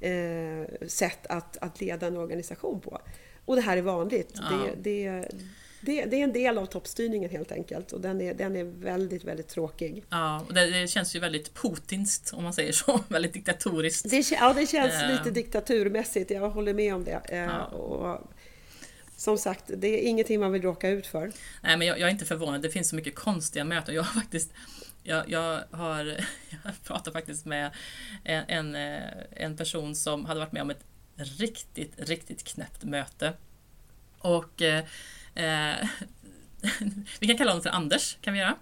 [0.00, 3.00] eh, sätt att, att leda en organisation på.
[3.44, 4.32] Och det här är vanligt.
[4.34, 4.42] Ja.
[4.50, 5.28] Det, det,
[5.80, 9.24] det, det är en del av toppstyrningen helt enkelt och den är, den är väldigt,
[9.24, 10.04] väldigt tråkig.
[10.10, 13.00] Ja, och det, det känns ju väldigt putinskt om man säger så.
[13.08, 14.10] väldigt diktatoriskt.
[14.10, 15.10] Det, ja, det känns Eh.
[15.12, 17.20] lite diktaturmässigt, jag håller med om det.
[17.28, 17.64] Eh, Ja.
[17.64, 18.30] och,
[19.16, 21.32] som sagt, det är ingenting man vill råka ut för.
[21.62, 22.62] Nej, men jag, jag är inte förvånad.
[22.62, 23.94] Det finns så mycket konstiga möten.
[23.94, 24.50] Jag har faktiskt
[25.02, 26.04] jag, jag har
[26.64, 27.70] jag pratat faktiskt med
[28.24, 30.84] en, en, eh, en person som hade varit med om ett
[31.16, 33.32] riktigt, riktigt knäppt möte.
[34.18, 34.62] Och
[35.36, 35.88] eh,
[37.20, 38.56] vi kan kalla honom för Anders, kan vi göra.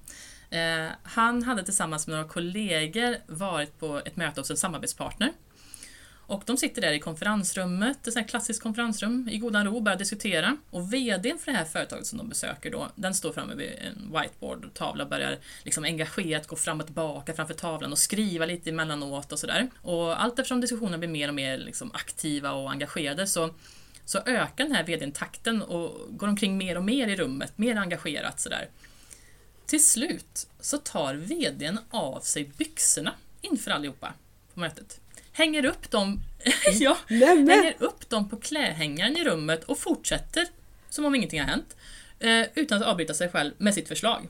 [0.51, 5.33] Eh, han hade tillsammans med några kollegor varit på ett möte hos en samarbetspartner.
[6.27, 9.99] Och de sitter där i konferensrummet, ett sånt klassiskt konferensrum, i godan ro och börjar
[9.99, 10.57] diskutera.
[10.71, 14.13] Och VDn för det här företaget som de besöker då, den står framme vid en
[14.13, 19.33] whiteboard-tavla och börjar liksom engagerat gå fram och tillbaka framför tavlan och skriva lite emellanåt
[19.33, 19.71] och sådär.
[19.83, 23.55] Och allt eftersom diskussionerna blir mer och mer liksom aktiva och engagerade så,
[24.05, 27.77] så ökar den här VDn takten och går omkring mer och mer i rummet, mer
[27.77, 28.69] engagerat sådär.
[29.67, 34.13] Till slut så tar VDn av sig byxorna inför allihopa
[34.55, 35.01] på mötet.
[35.33, 36.21] Hänger upp dem,
[36.73, 37.49] ja, Nämen!
[37.49, 40.47] hänger upp dem på klädhängaren i rummet och fortsätter
[40.89, 41.77] som om ingenting har hänt.
[42.19, 44.29] Eh, utan att avbryta sig själv med sitt förslag.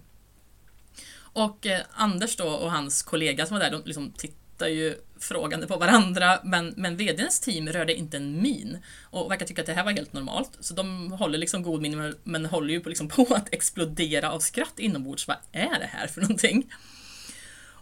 [1.16, 4.94] Och eh, Anders då och hans kollega som var där, de liksom tittar tittar ju
[5.18, 9.66] frågande på varandra men, men VDns team rörde inte en min och verkar tycka att
[9.66, 10.50] det här var helt normalt.
[10.60, 14.40] Så de håller liksom god min men- håller ju på, liksom på att explodera av
[14.40, 15.28] skratt inombords.
[15.28, 16.72] Vad är det här för någonting?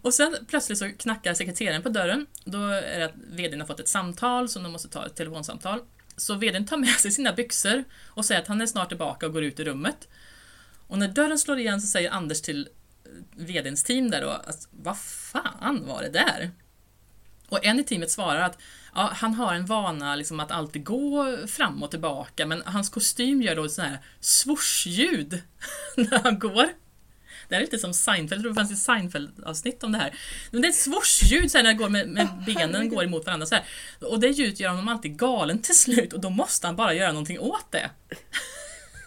[0.03, 2.27] Och sen plötsligt så knackar sekreteraren på dörren.
[2.45, 5.81] Då är det att VDn har fått ett samtal så de måste ta ett telefonsamtal.
[6.17, 9.33] Så VDn tar med sig sina byxor och säger att han är snart tillbaka och
[9.33, 10.09] går ut i rummet.
[10.89, 12.69] Och när dörren slår igen så säger Anders till
[13.37, 16.51] VDns team där då att vad fan var det där?
[17.53, 18.59] Och en i teamet svarar att
[18.95, 23.43] ja, han har en vana liksom att alltid gå fram och tillbaka men hans kostym
[23.43, 25.43] gör då ett sånt här swoosh-ljud
[25.97, 26.69] när han går.
[27.49, 30.15] Det här är lite som Seinfeld, jag tror det fanns ett Seinfeld-avsnitt om det här.
[30.51, 33.55] Men det är ett swoosh-ljud när det går med, med benen går emot varandra så
[33.55, 33.65] här.
[34.01, 37.13] Och det ljudet gör honom alltid galen till slut och då måste han bara göra
[37.13, 37.91] någonting åt det.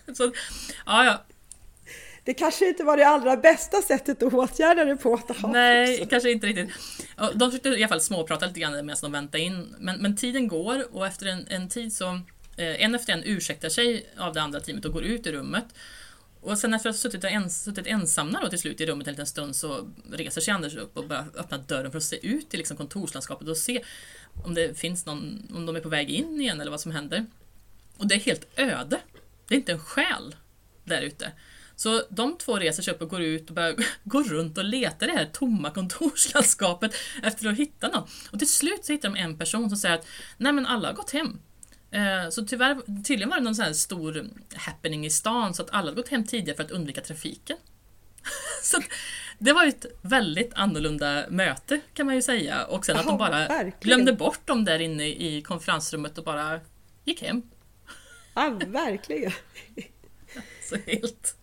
[0.17, 0.33] Så,
[0.85, 1.23] ja, ja.
[2.25, 5.13] Det kanske inte var det allra bästa sättet att åtgärda det på.
[5.13, 6.05] Att ha Nej, byxor.
[6.05, 6.69] kanske inte riktigt.
[7.33, 9.75] De försökte i alla fall småprata lite grann medan de väntade in.
[9.79, 12.05] Men, men tiden går och efter en, en tid så
[12.57, 15.65] eh, en efter en ursäktar sig av det andra teamet och går ut ur rummet.
[16.41, 19.13] Och sen efter att ha suttit, ens, suttit ensamma då till slut i rummet en
[19.13, 22.53] liten stund så reser sig Anders upp och börjar öppna dörren för att se ut
[22.53, 23.81] i liksom kontorslandskapet och se
[24.43, 27.25] om det finns någon, om de är på väg in igen eller vad som händer.
[27.97, 28.99] Och det är helt öde.
[29.47, 30.35] Det är inte en själ
[30.83, 31.31] där ute.
[31.75, 35.05] Så de två reser sig upp och går ut och börjar gå runt och leta
[35.05, 36.91] i det här tomma kontorslandskapet
[37.23, 38.07] efter att hitta någon.
[38.31, 40.07] Och till slut så hittar de en person som säger att
[40.37, 41.39] nej men alla har gått hem.
[41.91, 45.69] Eh, Så tyvärr, tydligen var det någon sån här stor happening i stan så att
[45.71, 47.57] alla hade gått hem tidigare för att undvika trafiken.
[48.63, 48.81] Så
[49.39, 53.47] det var ett väldigt annorlunda möte kan man ju säga och sen att de bara
[53.47, 53.73] verkligen.
[53.79, 56.59] glömde bort dem där inne i konferensrummet och bara
[57.03, 57.41] gick hem.
[58.33, 59.31] Ja, verkligen.
[60.69, 61.35] Så helt...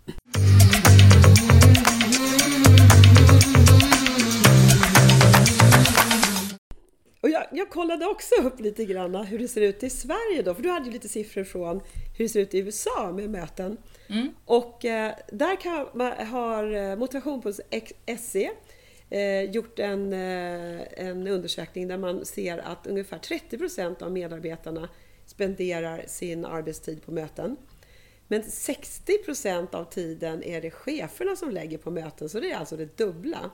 [7.21, 10.55] Och jag, jag kollade också upp lite grann hur det ser ut i Sverige då,
[10.55, 11.81] för du hade ju lite siffror från
[12.19, 13.77] hur det ser ut i USA med möten.
[14.09, 14.29] Mm.
[14.45, 18.51] Och eh, där kan har eh, Motivation.se
[19.11, 24.89] eh, gjort en, eh, en undersökning där man ser att ungefär 30% av medarbetarna
[25.27, 27.57] spenderar sin arbetstid på möten.
[28.33, 32.77] Men 60% av tiden är det cheferna som lägger på möten, så det är alltså
[32.77, 33.51] det dubbla.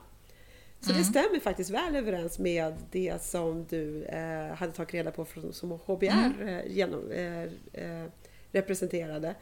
[0.79, 5.25] Så det stämmer faktiskt väl överens med det som du eh, hade tagit reda på
[5.25, 8.05] från, som HBR eh, genom, eh, eh,
[8.51, 9.35] representerade.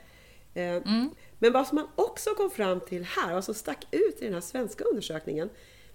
[0.54, 0.82] Eh,
[1.39, 4.34] Men vad som man också kom fram till här, och som stack ut i den
[4.34, 5.50] här svenska undersökningen,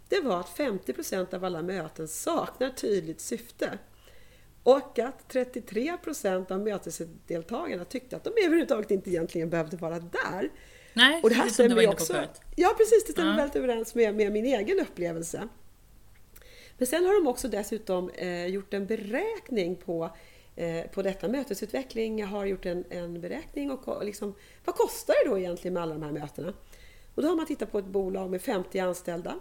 [0.08, 3.78] det var att 50% av alla möten saknar tydligt syfte.
[4.62, 10.50] Och att 33% av mötesdeltagarna tyckte att de överhuvudtaget inte egentligen behövde vara där.
[10.94, 12.12] Nej, Och det här stämmer ju också.
[12.12, 12.40] förut.
[12.56, 13.04] Ja, precis.
[13.06, 13.36] Det stämmer Ja.
[13.36, 15.48] väldigt överens med, med min egen upplevelse.
[16.78, 20.10] Men sen har de också dessutom eh, gjort en beräkning på,
[20.56, 21.28] eh, på detta.
[21.28, 25.82] Mötesutveckling har gjort en, en beräkning och ko- liksom, vad kostar det då egentligen med
[25.82, 26.52] alla de här mötena?
[27.14, 29.34] Och då har man tittat på ett bolag med 50 anställda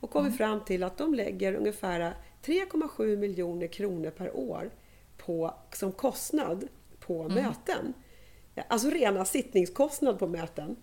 [0.00, 4.70] och kommit fram till att de lägger ungefär 3,7 miljoner kronor per år
[5.16, 6.68] på, som kostnad
[7.00, 7.94] på möten.
[8.68, 10.76] Alltså rena sittningskostnad på möten.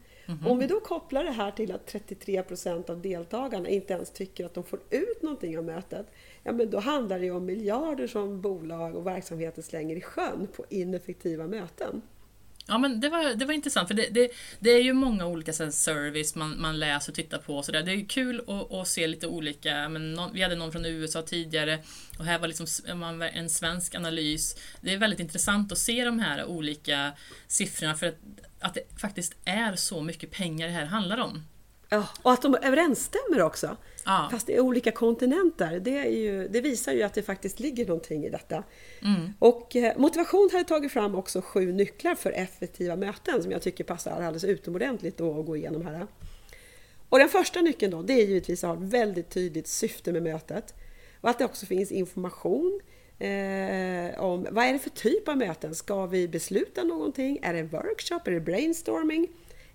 [0.46, 4.46] Om vi då kopplar det här till att 33 procent av deltagarna inte ens tycker
[4.46, 6.08] att de får ut någonting av mötet.
[6.44, 10.48] Ja, men då handlar det ju om miljarder som bolag och verksamheter slänger i sjön
[10.56, 12.02] på ineffektiva möten.
[12.70, 15.54] Ja, men det var, det var intressant, för det, det, det är ju många olika
[15.54, 17.58] så här, service man, man läser och tittar på.
[17.58, 17.84] Och så där.
[17.84, 19.90] Det är kul att, att se lite olika.
[19.90, 21.80] Men någon, vi hade någon från USA tidigare
[22.20, 22.68] och här var liksom
[23.34, 24.56] en svensk analys.
[24.82, 27.12] Det är väldigt intressant att se de här olika
[27.48, 28.18] siffrorna för att,
[28.60, 31.44] att det faktiskt är så mycket pengar det här handlar om.
[31.90, 33.78] Ja, och att de överensstämmer också.
[34.06, 34.28] Ja.
[34.32, 35.80] Fast det är olika kontinenter.
[35.80, 38.64] Det, är ju, det visar ju att det faktiskt ligger någonting i detta.
[39.40, 43.84] Och eh, Motivation hade tagit fram också sju nycklar för effektiva möten som jag tycker
[43.84, 46.08] passar alldeles utomordentligt då att gå igenom här.
[47.10, 50.24] Och den första nyckeln då, det är givetvis att ha ett väldigt tydligt syfte med
[50.24, 50.74] mötet.
[51.22, 52.80] Och att det också finns information
[53.20, 55.76] eh, om vad är det för typ av möten.
[55.76, 57.40] Ska vi besluta någonting?
[57.42, 58.20] Är det en workshop?
[58.26, 59.28] Är det brainstorming?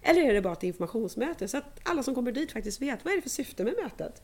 [0.07, 1.49] Eller är det bara ett informationsmöte?
[1.49, 4.23] Så att alla som kommer dit faktiskt vet vad är det för syfte med mötet.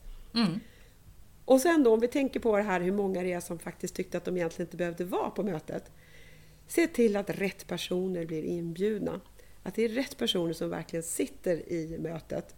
[1.45, 3.95] Och sen då om vi tänker på det här hur många det är som faktiskt
[3.95, 5.91] tyckte att de egentligen inte behövde vara på mötet.
[6.67, 9.21] Se till att rätt personer blir inbjudna.
[9.63, 12.55] Att det är rätt personer som verkligen sitter i mötet.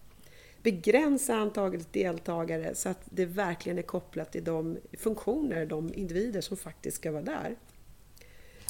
[0.62, 6.58] Begränsa antalet deltagare så att det verkligen är kopplat till de funktioner, de individer som
[6.58, 7.56] faktiskt ska vara där.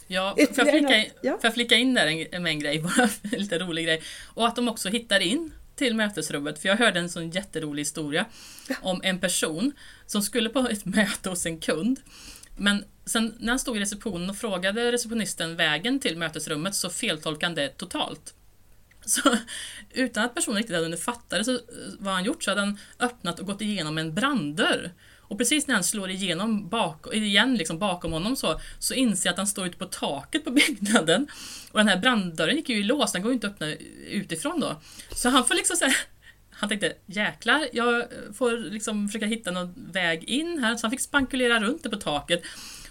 [0.07, 0.93] Ja, får jag, in, något?
[1.21, 1.31] Ja.
[1.31, 4.01] får jag flika in där en, en grej, bara en lite rolig grej.
[4.25, 8.25] Och att de också hittar in till mötesrummet, för jag hörde en sån jätterolig historia
[8.81, 9.71] om en person
[10.05, 11.99] som skulle på ett möte hos en kund.
[12.57, 17.45] Men sen när han stod i receptionen och frågade receptionisten vägen till mötesrummet så feltolkade
[17.45, 18.33] han det totalt.
[19.05, 19.37] Så
[19.91, 21.59] utan att personen riktigt hade hunnit fatta det så,
[21.99, 24.91] vad han gjort så hade han öppnat och gått igenom en branddörr.
[25.33, 29.31] Och precis när han slår igenom bak, igen liksom bakom honom så, så inser jag
[29.31, 31.27] att han står ute på taket på byggnaden.
[31.71, 33.67] Och den här branddörren gick ju i lås, den går ju inte att öppna
[34.09, 34.81] utifrån då.
[35.15, 35.95] Så han får liksom så här,
[36.49, 40.75] han tänkte jäklar, jag får liksom försöka hitta någon väg in här.
[40.75, 42.41] Så han fick spankulera runt det på taket.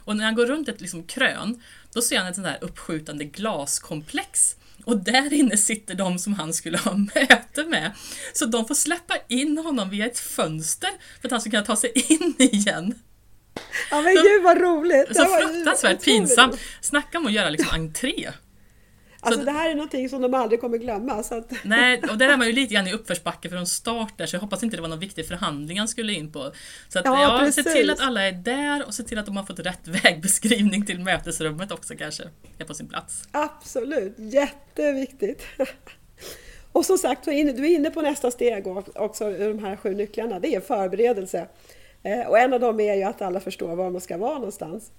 [0.05, 3.25] Och när han går runt ett liksom krön, då ser han ett sånt här uppskjutande
[3.25, 4.57] glaskomplex.
[4.85, 7.93] Och där inne sitter de som han skulle ha möte med.
[8.33, 10.91] Så de får släppa in honom via ett fönster
[11.21, 12.95] för att han ska kunna ta sig in igen.
[13.91, 15.17] Ja men gud vad roligt!
[15.17, 16.61] Så fruktansvärt pinsamt.
[16.81, 18.33] Snacka om att göra liksom entré.
[19.25, 21.23] Alltså det här är någonting som de aldrig kommer glömma.
[21.23, 24.27] Så att, Nej, och där är man ju lite grann i uppförsbacke från start där,
[24.27, 26.53] så jag hoppas inte det var någon viktig förhandling han skulle in på.
[26.89, 29.37] Så att, Ja, ja, se till att alla är där och se till att de
[29.37, 32.23] har fått rätt vägbeskrivning till mötesrummet också kanske.
[32.59, 33.29] Är på sin plats.
[33.33, 35.43] Absolut, jätteviktigt.
[36.73, 40.39] Och som sagt, du är inne- på nästa steg också, de här sju nycklarna.
[40.41, 41.47] Det är förberedelse.
[42.03, 44.91] Eh, Och en av dem är ju att alla förstår var man ska vara någonstans.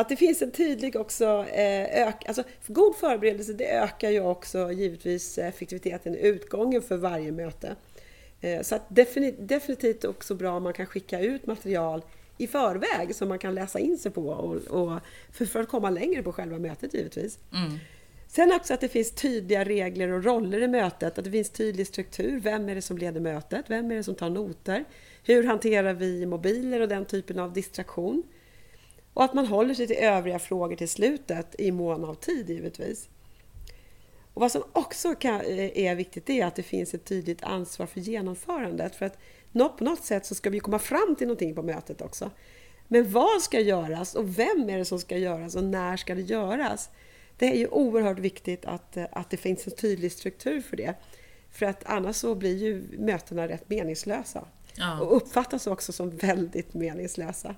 [0.00, 4.72] Att det finns en tydlig också eh, ök, alltså god förberedelse det ökar ju också
[4.72, 7.76] givetvis effektiviteten i utgången för varje möte.
[8.40, 12.02] Eh, Så att defini- definitivt också bra om man kan skicka ut material
[12.38, 14.98] i förväg som man kan läsa in sig på och, och
[15.32, 17.38] för, för att komma längre på själva mötet givetvis.
[18.28, 21.86] Sen också att det finns tydliga regler och roller i mötet, att det finns tydlig
[21.86, 22.40] struktur.
[22.40, 23.64] Vem är det som leder mötet?
[23.68, 24.84] Vem är det som tar noter?
[25.24, 28.22] Hur hanterar vi mobiler och den typen av distraktion?
[29.14, 33.08] Och att man håller sig till övriga frågor till slutet i mån av tid givetvis.
[34.34, 37.86] Och vad som också kan, eh, är viktigt är att det finns ett tydligt ansvar
[37.86, 38.94] för genomförandet.
[38.94, 39.18] För att
[39.52, 42.30] på något sätt så ska vi komma fram till någonting på mötet också.
[42.88, 46.22] Men vad ska göras och vem är det som ska göras och när ska det
[46.22, 46.90] göras?
[47.38, 50.94] Det är ju oerhört viktigt att, eh, att det finns en tydlig struktur för det.
[51.50, 54.44] För att annars så blir ju mötena rätt meningslösa.
[54.74, 55.00] Ja.
[55.00, 57.54] Och uppfattas också som väldigt meningslösa.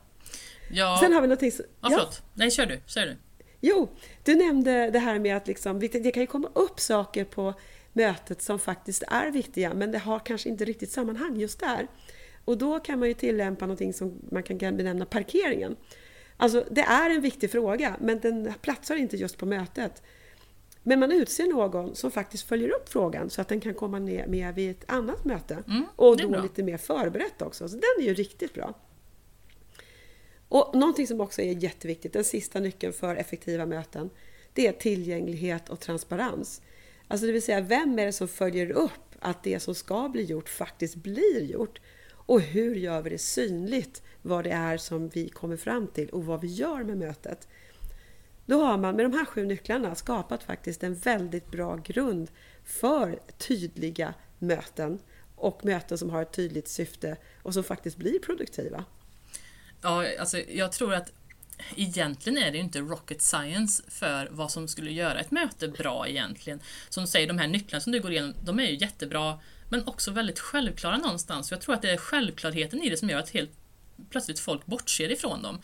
[0.73, 1.64] Ja, Sen har vi någonting som...
[1.81, 2.23] ja, förlåt.
[2.35, 2.81] Nej, kör du.
[2.87, 3.16] Kör du.
[3.61, 3.89] Jo,
[4.25, 7.55] du nämnde det här med att liksom, det kan ju komma upp saker på
[7.93, 11.87] mötet som faktiskt är viktiga men det har kanske inte riktigt sammanhang just där.
[12.45, 15.77] Och då kan man ju tillämpa någonting som man kan benämna parkeringen.
[16.37, 20.03] Alltså det är en viktig fråga, men den platsar inte just på mötet.
[20.83, 24.55] Men man utser någon som faktiskt följer upp frågan så att den kan komma med
[24.55, 25.62] vid ett annat möte.
[25.68, 27.68] Mm, och då lite mer förberett också.
[27.68, 28.75] Så den är ju riktigt bra.
[30.53, 34.11] Och någonting som också är jätteviktigt, den sista nyckeln för effektiva möten,
[34.53, 36.62] det är tillgänglighet och transparens.
[37.09, 40.22] Alltså det vill säga, vem är det som följer upp att det som ska bli
[40.22, 41.80] gjort faktiskt blir gjort?
[42.11, 46.26] Och hur gör vi det synligt vad det är som vi kommer fram till och
[46.26, 47.48] vad vi gör med mötet?
[48.46, 52.30] Då har man med de här sju nycklarna skapat faktiskt en väldigt bra grund
[52.64, 54.98] för tydliga möten
[55.36, 58.84] och möten som har ett tydligt syfte och som faktiskt blir produktiva.
[59.83, 61.12] Ja, alltså jag tror att
[61.76, 66.09] egentligen är det ju inte rocket science för vad som skulle göra ett möte bra
[66.09, 66.61] egentligen.
[66.89, 69.87] Som du säger, de här nycklarna som du går igenom, de är ju jättebra men
[69.87, 71.51] också väldigt självklara någonstans.
[71.51, 73.51] Jag tror att det är självklarheten i det som gör att helt
[74.11, 75.59] plötsligt folk bortser ifrån dem.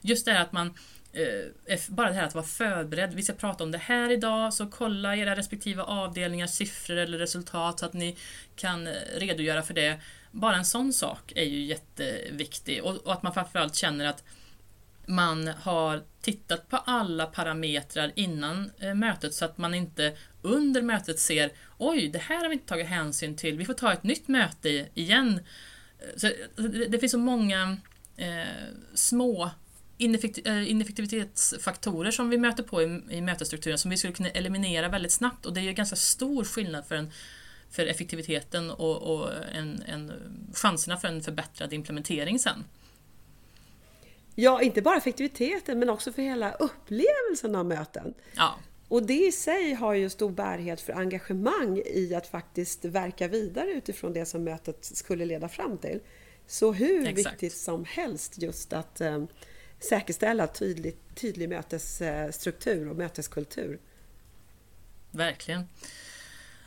[0.00, 0.74] Just det här att man
[1.16, 3.14] Eh, eh, bara det här att vara förberedd.
[3.14, 7.78] Vi ska prata om det här idag, så kolla era respektive avdelningars siffror eller resultat
[7.78, 8.16] så att ni
[8.56, 10.00] kan eh, redogöra för det.
[10.30, 14.24] Bara en sån sak är ju jätteviktig och, och att man framförallt känner att
[15.06, 21.18] man har tittat på alla parametrar innan eh, mötet så att man inte under mötet
[21.18, 23.58] ser Oj, det här har vi inte tagit hänsyn till.
[23.58, 25.40] Vi får ta ett nytt möte igen.
[25.98, 27.76] Eh, så det, det finns så många
[28.16, 28.44] eh,
[28.94, 29.50] små
[29.98, 35.12] eh, ineffektivitetsfaktorer som vi möter på i, i mötesstrukturen som vi skulle kunna eliminera väldigt
[35.12, 37.10] snabbt och det är ju ganska stor skillnad för, en,
[37.70, 40.12] för effektiviteten och, och en, en,
[40.54, 42.64] chanserna för en förbättrad implementering sen.
[44.34, 48.14] Ja, inte bara effektiviteten men också för hela upplevelsen av möten.
[48.36, 48.58] Ja.
[48.88, 53.70] Och det i sig har ju stor bärighet för engagemang i att faktiskt verka vidare
[53.70, 56.00] utifrån det som mötet skulle leda fram till.
[56.46, 57.32] Så hur Exakt.
[57.32, 59.24] viktigt som helst just att eh,
[59.88, 63.80] säkerställa tydlig, tydlig mötesstruktur eh, och möteskultur.
[65.10, 65.68] Verkligen.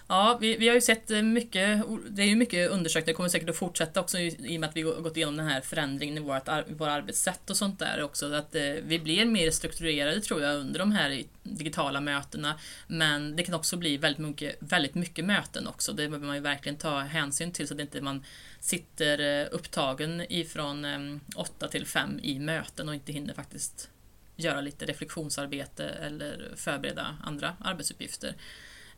[0.09, 3.29] Ja, vi, vi har ju sett eh, mycket, det är ju mycket undersökningar, det kommer
[3.29, 6.17] säkert att fortsätta också i, och med att vi har gått igenom den här förändringen
[6.17, 8.33] i vårt, vårt arbetssätt och sånt där också.
[8.33, 12.59] Att eh, vi blir mer strukturerade tror jag under de här digitala mötena.
[12.87, 15.91] Men det kan också bli väldigt mycket, väldigt mycket möten också.
[15.91, 18.23] Det behöver man ju verkligen ta hänsyn till så att inte man
[18.59, 23.89] sitter eh, upptagen ifrån 8 till 5 i möten och inte hinner faktiskt
[24.35, 28.35] göra lite reflektionsarbete eller förbereda andra arbetsuppgifter.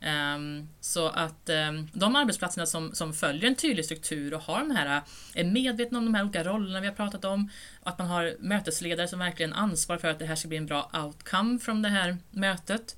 [0.04, 4.70] Um, så att um, de arbetsplatserna som, som följer en tydlig struktur och har de
[4.70, 5.02] här,
[5.34, 7.50] är medvetna om de här olika rollerna vi har pratat om,
[7.82, 10.90] att man har mötesledare som verkligen ansvarar för att det här ska bli en bra
[11.04, 12.96] outcome från det här mötet.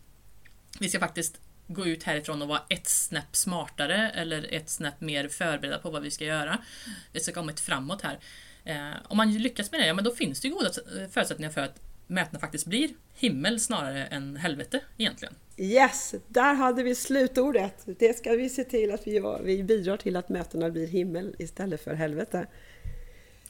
[0.79, 5.29] Vi ska faktiskt gå ut härifrån och vara ett snäpp smartare eller ett snäpp mer
[5.29, 6.59] förberedda på vad vi ska göra.
[7.13, 8.19] Vi ska komma ett framåt här.
[8.65, 10.71] Ehm, om man lyckas med det, ja, men då finns det ju goda
[11.11, 15.35] förutsättningar för att mötena faktiskt blir himmel snarare än helvete egentligen.
[15.57, 17.75] Yes, där hade vi slutordet.
[17.99, 19.41] Det ska vi se till att vi gör.
[19.43, 22.47] Vi bidrar till att mötena blir himmel istället för helvete.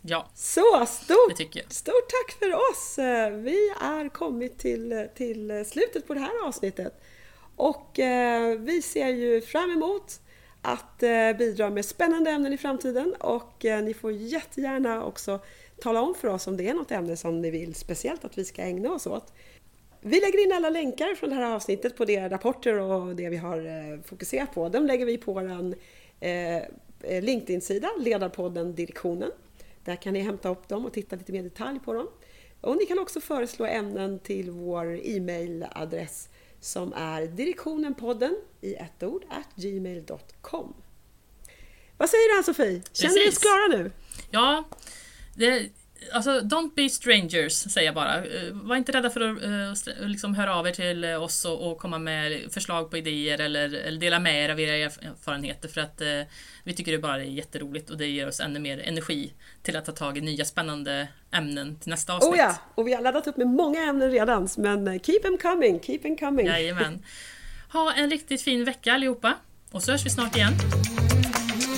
[0.03, 2.95] Ja, Så, stort, stort tack för oss!
[3.45, 7.01] Vi är kommit till, till slutet på det här avsnittet.
[7.57, 10.21] Och eh, vi ser ju fram emot
[10.63, 15.41] att eh, bidra med spännande ämnen i framtiden och eh, ni får jättegärna också
[15.81, 18.45] tala om för oss om det är något ämne som ni vill speciellt att vi
[18.45, 19.33] ska ägna oss åt.
[20.05, 23.37] Vi lägger in alla länkar från det här avsnittet på de rapporter och det vi
[23.37, 24.69] har eh, fokuserat på.
[24.69, 25.75] De lägger vi på vår
[26.21, 26.63] eh,
[27.23, 29.31] LinkedIn-sida, Ledarpodden Direktionen.
[29.85, 32.09] Där kan ni hämta upp dem och titta lite mer i detalj på dem.
[32.61, 36.29] Och ni kan också föreslå ämnen till vår e-mailadress
[36.61, 40.75] som är direktionenpodden i ett ord at gmail.com.
[41.97, 42.83] Vad säger du Ann-Sofie?
[42.93, 43.91] Känner vi oss klara nu?
[44.31, 44.65] Ja,
[45.35, 45.71] det,
[46.13, 48.17] alltså don't be strangers säger jag bara.
[48.17, 51.79] Eh, Var inte rädda för att eh, liksom höra av er till oss och, och
[51.79, 55.81] komma med förslag på idéer eller, eller dela med er av era erf- erfarenheter för
[55.81, 56.09] att eh,
[56.65, 59.33] vi tycker det bara är jätteroligt och det ger oss ännu mer energi
[59.63, 62.33] till att ta tag i nya spännande ämnen till nästa avsnitt.
[62.33, 65.81] Oh ja, och vi har laddat upp med många ämnen redan, men keep them coming,
[65.81, 66.47] keep them coming.
[66.47, 67.03] Jajamän.
[67.73, 69.35] Ha en riktigt fin vecka allihopa
[69.71, 70.53] och så hörs vi snart igen.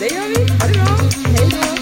[0.01, 0.97] Det gör vi, ha det bra,
[1.27, 1.74] hej då!